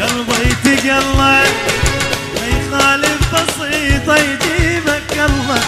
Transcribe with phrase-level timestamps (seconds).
[0.00, 1.42] قلبي تقلى ما
[2.46, 5.60] يخالف بسيطة يجيبك الله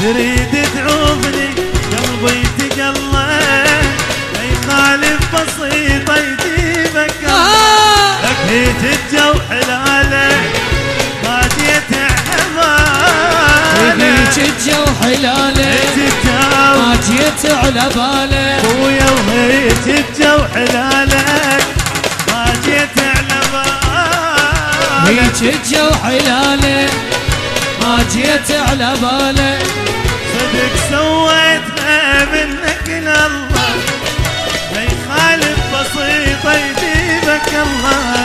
[0.00, 1.48] تريد تعوفني
[1.92, 10.30] قلبي تقلى ما يخالف بسيطة يجيبك الله لك الجو حلاله
[11.24, 13.94] ما جيت هيك احماله
[14.38, 21.39] الجو حلاله الجو ما جيت على باله خويا وهيك الجو حلالك
[25.10, 26.88] هيك الجو حلاله
[27.82, 29.58] ما جيت على باله
[30.32, 33.28] صدق سويتها منك لله.
[34.74, 38.19] ما يخالف بسيطة يجيبك الله.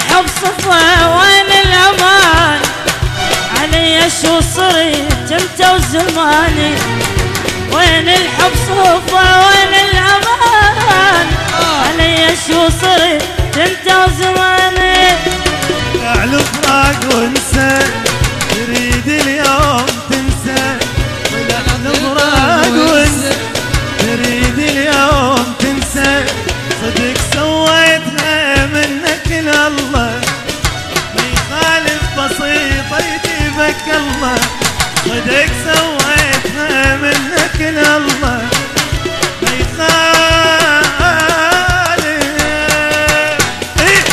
[0.00, 2.60] الحب صفا وين الأمان.
[3.60, 6.74] علي شو صرت أنت وزماني.
[7.72, 9.99] وين الحب صفا وين الامان
[35.04, 38.42] صدق سويتها منك لله ما
[39.42, 39.90] يخالف
[43.80, 44.04] إيه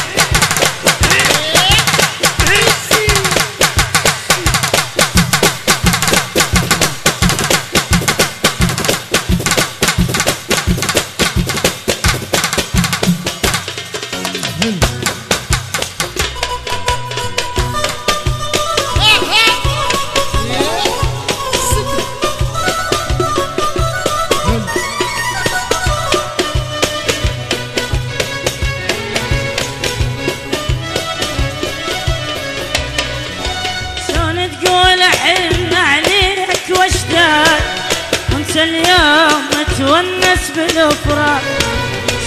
[38.59, 39.44] اليوم
[39.78, 41.41] تونس بالافراق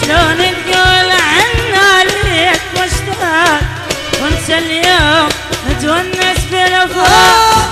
[0.01, 3.61] شلون تقول حن عليك واشتاق.
[4.23, 5.29] وانت اليوم
[5.83, 7.71] تونس بالافراق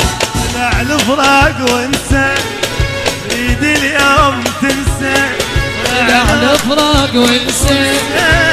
[0.54, 2.34] طلع الفراق وانسى.
[3.30, 5.30] تريد اليوم تنسى.
[5.84, 8.47] طلع الفراق وانسى.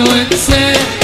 [0.00, 0.99] اليوم طلع تنسى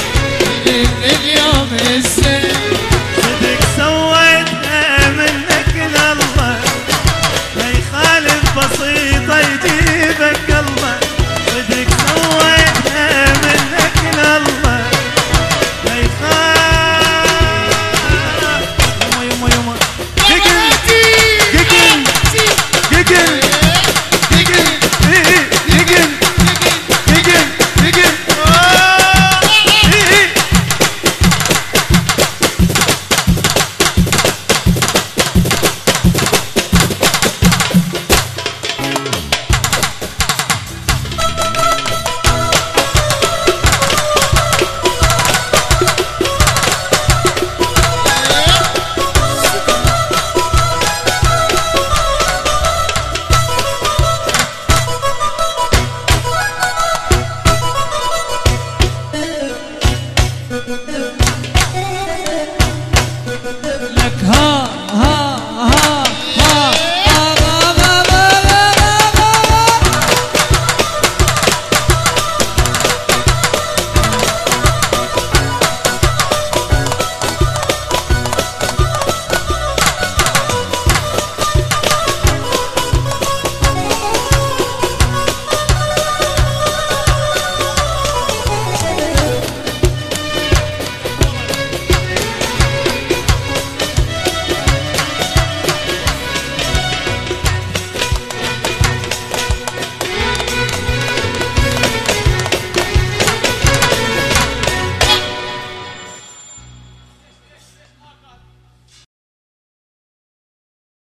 [64.27, 64.56] घर